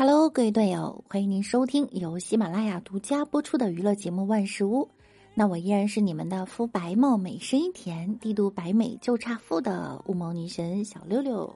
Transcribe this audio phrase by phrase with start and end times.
[0.00, 4.82] Hello，各位队友，欢迎您收听由喜马拉雅独家播出的娱乐节目《万事屋》。
[5.34, 11.54] 那我依然是你们的肤白貌美、声音甜、帝都白美就差富的乌蒙女神小六六。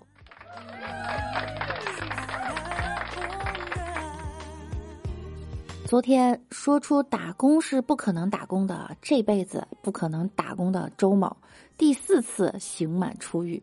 [5.86, 11.34] 昨天说出打工是不可能打工的，这辈子不可能打工的周某，
[11.78, 13.62] 第四次刑满出狱。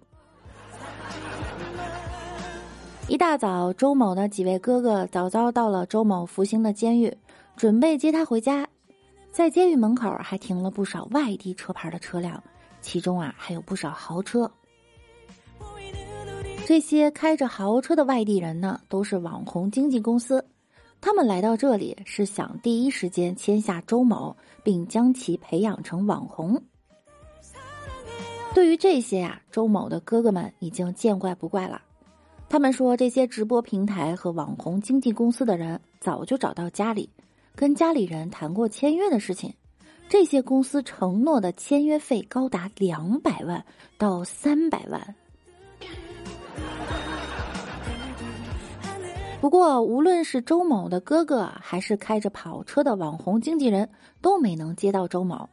[3.11, 7.13] 一大早，周某的几位哥哥早早到了周某服刑的监狱，
[7.57, 8.65] 准备接他回家。
[9.33, 12.41] 在监狱门口还停了不少外地车牌的车辆，
[12.79, 14.49] 其中啊还有不少豪车。
[16.65, 20.41] 这些开着豪车的外地人呢，都是网红经纪公司，
[21.01, 26.63] 他们来到这里是想第一时间签下周某，并将其培养成网红。
[28.55, 31.81] 对于这些呀，周某的哥哥们已经见怪不怪了。
[32.51, 37.09] 他们说，这些直播平台和网红经纪公司的人早就找到家里，
[37.55, 39.53] 跟家里人谈过签约的事情。
[40.09, 43.63] 这些公司承诺的签约费高达两百万
[43.97, 45.15] 到三百万。
[49.39, 53.87] 不过，无论是周某的哥哥，还是开着跑车的网红经纪人，
[54.19, 55.47] 都没能接到周某。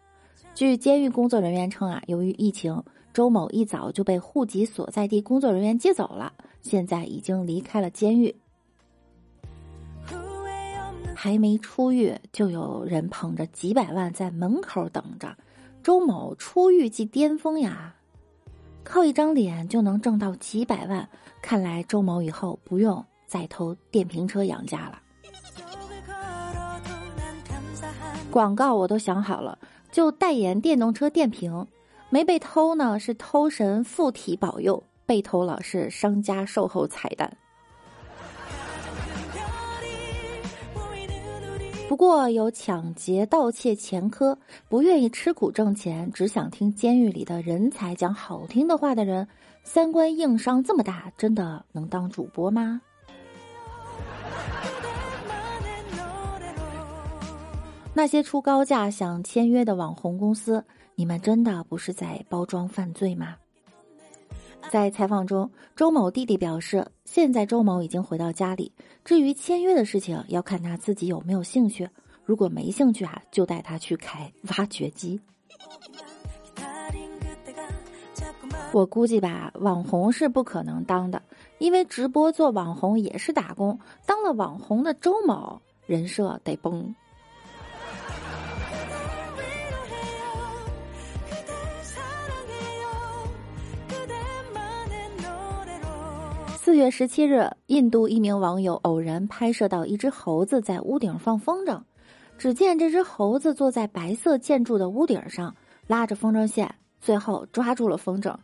[0.53, 2.83] 据监狱工作人员称啊，由于疫情，
[3.15, 6.33] 周某一早就被户籍所在地工作人员接走了。
[6.61, 8.35] 现在已经离开了监狱，
[11.15, 15.37] 还没出狱，就有人捧着几百万在门口等着。
[15.83, 17.95] 周某出狱即巅峰呀，
[18.85, 21.09] 靠一张脸就能挣到几百万，
[21.41, 25.01] 看来周某以后不用再偷电瓶车养家了。
[28.31, 29.59] 广告我都想好了，
[29.91, 31.67] 就代言电动车电瓶，
[32.11, 34.83] 没被偷呢，是偷神附体保佑。
[35.09, 37.35] 被偷了是商家售后彩蛋。
[41.89, 44.39] 不过有抢劫、盗窃前科，
[44.69, 49.27] 不愿意吃苦挣钱，只想听监狱里的人才讲好听的话的人，
[49.63, 52.83] 三观硬伤这么大，真的能当主播吗？
[57.95, 60.63] 那些出高价想签约的网红公司，
[60.95, 63.35] 你们真的不是在包装犯罪吗？
[64.71, 68.71] 在采访中，周某弟弟表示，现在周某已经回到家里。
[69.05, 71.89] 至于签约的事情，要看他自己有没有兴趣。
[72.25, 75.19] 如果没兴趣啊，就带他去开挖掘机。
[78.73, 81.23] 我估计吧，网红是不可能当的，
[81.57, 83.79] 因为直播做网红也是打工。
[84.05, 86.95] 当了网红的周某，人设得崩。
[96.69, 101.81] 四月十七日，印度一名网友偶然拍摄到一只猴子在屋顶放风筝。
[102.37, 105.57] 只见这只猴子坐在白色建筑的屋顶上，
[105.87, 108.37] 拉着风筝线，最后抓住了风筝。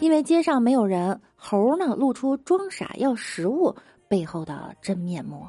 [0.00, 3.72] 因为街上没有人，猴呢露出装傻要食物
[4.08, 5.46] 背后的真面目。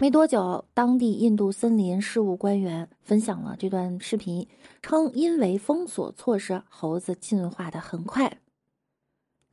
[0.00, 4.48] 没多久，当地印度森林事务官员分享了这段视频，
[4.80, 8.38] 称因为封锁措施，猴子进化的很快。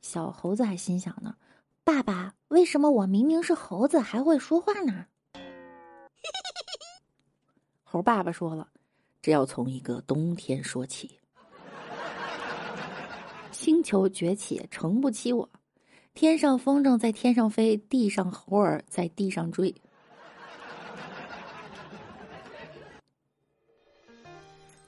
[0.00, 1.36] 小猴子还心想呢
[1.84, 5.04] ：“爸爸，为什么我明明是猴子还会说话呢？”
[7.84, 8.68] 猴爸爸说了
[9.20, 11.18] ：“这要从一个冬天说起。
[13.52, 15.50] 星球崛起，撑不起我。
[16.14, 19.74] 天上风筝在天上飞，地上猴儿在地上追。”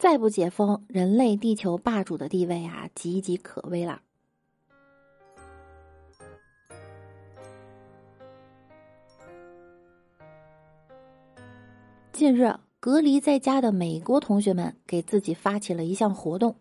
[0.01, 4.01] 再不解封，人类地球霸主的地位啊，岌岌可危了。
[12.13, 12.51] 近日，
[12.81, 16.57] 隔离在家的美国同学们给自己发起了一项活动，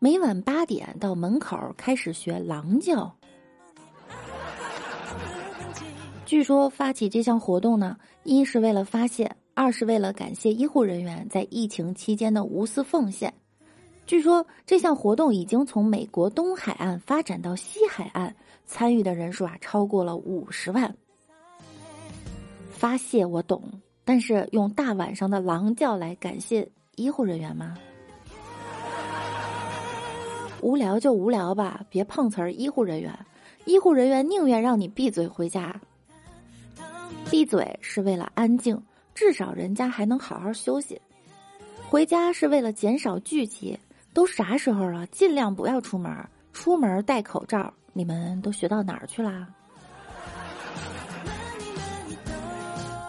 [0.00, 3.16] 每晚八点到门口开始学狼叫。
[6.26, 9.36] 据说发起这项活动呢，一是为了发现。
[9.60, 13.30] 二是为了感谢医护人员在疫情期间的无私奉献。
[14.06, 18.34] 据说这项活动已经从美国东海岸发展到西海岸，
[18.64, 20.96] 参与的人数啊超过了五十万。
[22.70, 23.62] 发泄我懂，
[24.02, 26.66] 但是用大晚上的狼叫来感谢
[26.96, 27.76] 医护人员吗？
[30.62, 33.14] 无聊就无聊吧，别碰瓷儿医护人员。
[33.66, 35.78] 医护人员宁愿让你闭嘴回家。
[37.30, 38.82] 闭嘴是为了安静。
[39.20, 40.98] 至少人家还能好好休息，
[41.90, 43.78] 回家是为了减少聚集。
[44.14, 46.10] 都啥时候了，尽量不要出门，
[46.54, 49.46] 出门戴口罩，你们都学到哪儿去啦？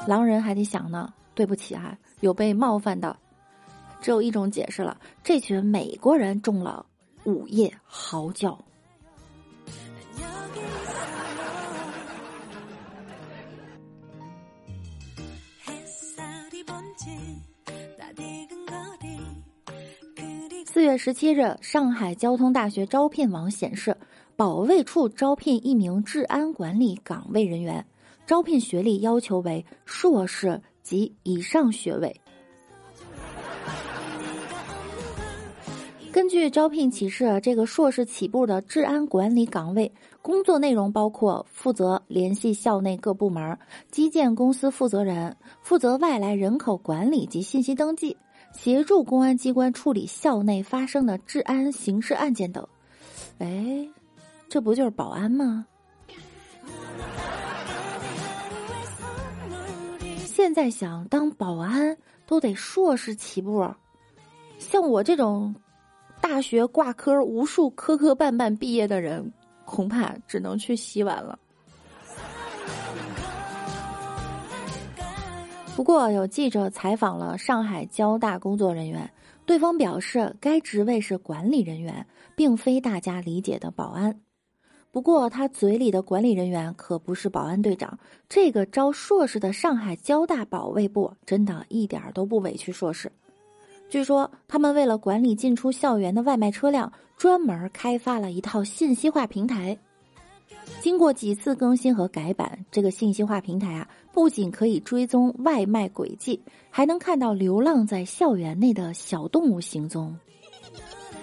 [0.05, 3.15] 狼人还得想呢，对不起啊，有被冒犯到。
[4.01, 6.85] 只有一种解释了，这群美国人中了
[7.23, 8.59] 午夜嚎叫。
[20.81, 23.95] 四月十七日，上海交通大学招聘网显示，
[24.35, 27.85] 保卫处招聘一名治安管理岗位人员，
[28.25, 32.19] 招聘学历要求为硕士及以上学位。
[36.11, 39.93] 根据招聘启事，这个硕士起步的治安管理岗位，
[40.23, 43.55] 工作内容包括负责联系校内各部门、
[43.91, 48.17] 基建公司负责人，负责外来人口管理及信息登记。
[48.53, 52.67] 协助公安机关处理校内发生的治安刑事案件等，
[53.39, 53.87] 哎，
[54.47, 55.65] 这不就是保安吗？
[60.25, 63.67] 现在想当保安都得硕士起步，
[64.59, 65.53] 像我这种
[66.19, 69.31] 大学挂科无数磕磕绊绊毕业的人，
[69.65, 71.37] 恐怕只能去洗碗了。
[75.81, 79.11] 不过，有记者采访了上海交大工作人员，
[79.47, 82.05] 对方表示该职位是管理人员，
[82.35, 84.21] 并非大家理解的保安。
[84.91, 87.97] 不过，他嘴里的管理人员可不是保安队长。
[88.29, 93.11] 这个招硕士的上海交大保卫部真的一点都不委屈硕士。
[93.89, 99.75] 据说，他们为了管理进出校园的外卖车辆，专门开发了一套信息化平台。
[100.79, 110.17] 经过几次更新和改版，这个信息化平台啊，不仅可以追踪外卖轨迹，还能看到流浪在校园内的小动物行踪，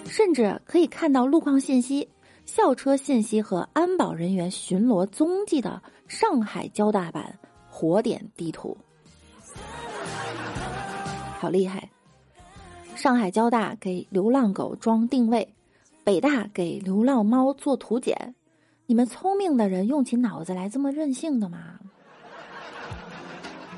[0.05, 2.07] 甚至可以看到路况信息、
[2.45, 7.37] 校车信息和安保人员巡逻踪迹的上海交大版
[7.69, 8.77] 活点地图，
[11.37, 11.89] 好厉害！
[12.95, 15.47] 上海交大给流浪狗装定位，
[16.03, 18.35] 北大给流浪猫做图检。
[18.89, 21.79] 你们聪明的人用起脑子来这么任性的吗？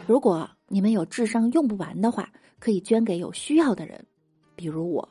[0.07, 4.05] 如果你们有智商用不完的话，可以捐给有需要的人，
[4.55, 5.09] 比如我。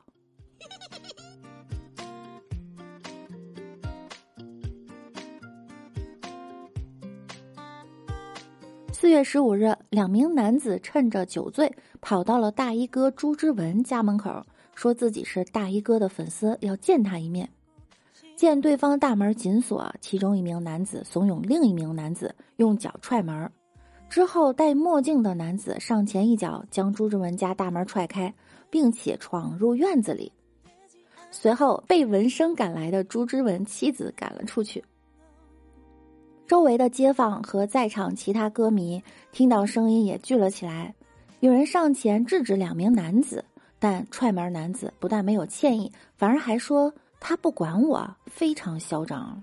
[8.94, 11.70] 四月十五日，两名男子趁着酒醉，
[12.00, 14.42] 跑到了大衣哥朱之文家门口，
[14.74, 17.46] 说自己是大衣哥的粉丝，要见他一面。
[18.40, 23.52] 见对方大门紧锁，其中一名男子怂恿另一名男子用脚踹门，
[24.08, 28.32] 之后戴墨镜的男子上前一脚将朱之文家大门踹开，
[28.70, 30.32] 并且闯入院子里。
[31.30, 34.82] 随后被闻声赶来的朱之文妻子赶了出去。
[36.46, 39.02] 周围的街坊和在场其他歌迷
[39.32, 40.94] 听到声音也聚了起来，
[41.40, 43.44] 有人上前制止两名男子，
[43.78, 46.90] 但踹门男子不但没有歉意，反而还说。
[47.20, 49.40] 他不管我，非常嚣张。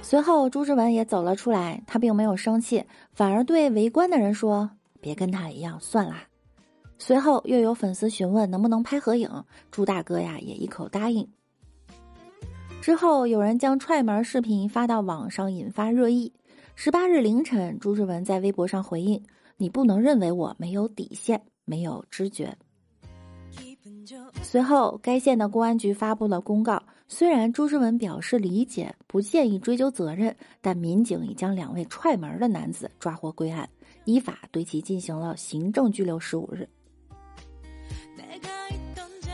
[0.00, 4.70] 随后，朱之文也走了出来，他并没有生气，反而对围观的人说
[5.00, 6.24] ：“别跟他一样，算啦。”
[6.98, 9.28] 随后又有粉丝询问能不能拍合影，
[9.70, 11.28] 朱大哥呀也一口答应。
[12.80, 16.32] 之后有人将踹门视频发到网上，引发热议。
[16.74, 19.22] 十八日凌晨，朱之文在微博上回应
[19.58, 22.56] ：“你不能认为我没有底线，没有知觉。”
[24.42, 26.82] 随后，该县的公安局发布了公告。
[27.06, 33.68] 虽然朱之文表示理解，不建议追究责任，但民警已将两位踹门的男子抓获归案，
[34.04, 36.68] 依法对其进行了行政拘留十五日。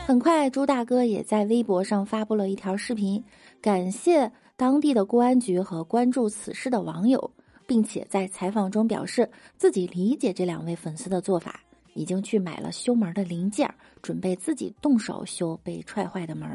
[0.05, 3.23] 很快，朱大哥也在微博上发布了一条视频，
[3.59, 7.31] 感谢当地的公安局和关注此事的网友，
[7.65, 11.59] 并且在采访中表示自己理解这两位粉丝的做法。
[11.97, 13.69] 已经去买了修门的零件，
[14.01, 16.47] 准备自己动手修被踹坏的门。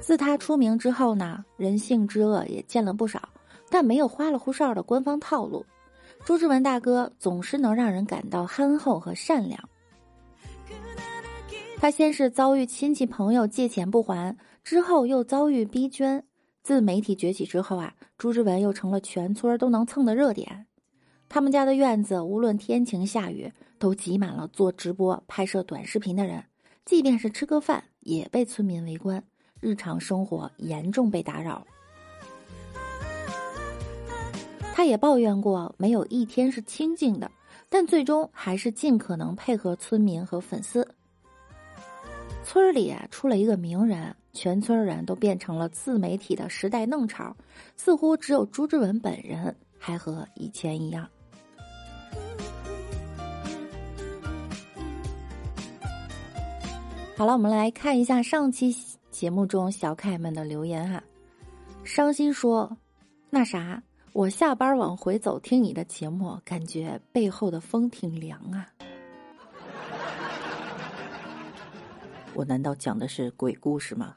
[0.00, 3.28] 自他出名之后呢，人性之恶也见了不少，
[3.68, 5.66] 但没有花里胡哨的官方套路。
[6.24, 9.68] 朱之文大哥总是能让人感到憨厚和善良。
[11.78, 16.24] 他先是遭遇亲戚朋友借钱不还，之后又遭遇逼捐。
[16.62, 20.66] 自媒体崛起之后啊，朱之文又成了全村都能蹭的热点。
[21.28, 26.42] 他们家的院子，无论天晴下雨，都挤满了做直播、拍摄短视频的人。
[26.84, 29.22] 即便是吃个饭，也被村民围观，
[29.60, 31.66] 日常生活严重被打扰。
[34.74, 37.30] 他也抱怨过，没有一天是清静的，
[37.68, 40.88] 但最终还是尽可能配合村民和粉丝。
[42.42, 47.36] 村里出了一个名人，全村人都变成了自媒体的时代弄潮，
[47.76, 51.06] 似乎只有朱之文本人还和以前一样。
[57.18, 58.72] 好了，我们来看一下上期
[59.10, 61.02] 节目中小可爱们的留言哈。
[61.82, 62.78] 伤心说
[63.28, 63.82] ：“那啥，
[64.12, 68.68] 我下班往回走，听你的节目，感觉背后的风挺凉啊。
[72.34, 74.14] ”我难道讲的是鬼故事吗？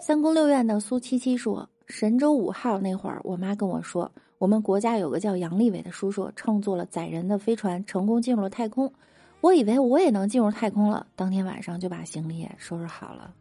[0.00, 4.10] 三宫六院的苏七七说：“神舟五号那会儿，我妈跟我说，
[4.44, 8.92] 我们国家有个叫杨利伟的叔叔，乘坐了载人的飞船，成功进入了太空。
[9.40, 13.32] 我以为我也能进入太空了，当天晚上就把行李也收拾好了。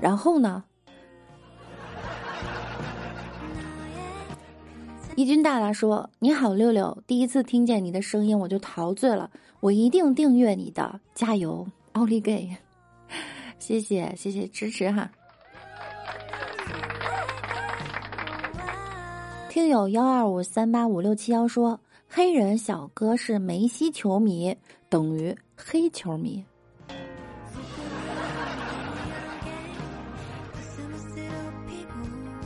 [0.00, 0.64] 然后呢？”
[5.14, 12.50] 一军大大说：“你好，六六，第一次听见你的声音我就陶醉了，我一定订阅你的，加油，奥利给！
[13.60, 15.08] 谢谢谢谢支持哈。”
[19.52, 21.78] 听友幺二五三八五六七幺说
[22.08, 24.56] ：“黑人小哥是梅西球迷，
[24.88, 26.42] 等于黑球迷。”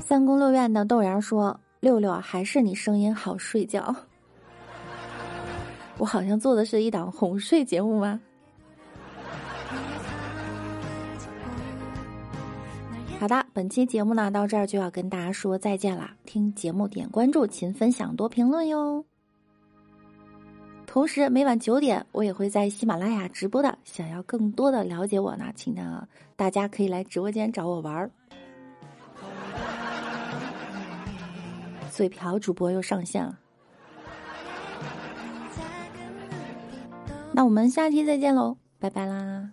[0.02, 1.60] 三宫六院的豆芽说。
[1.78, 3.94] 六六还是你声音好睡觉，
[5.98, 8.20] 我好像做的是一档哄睡节目吗？
[13.18, 16.14] 好的，本期节目呢到这儿就要跟大家说再见啦！
[16.24, 19.04] 听节目点关注，勤分享，多评论哟。
[20.86, 26.06] 同时每晚九点我也会在喜马拉雅直播的，想要更多的了解我呢，请呢
[26.36, 28.10] 大家可以来直播间找我玩儿。
[31.90, 33.38] 嘴瓢主播又上线了，
[37.32, 39.50] 那我们下期再见喽，拜拜啦。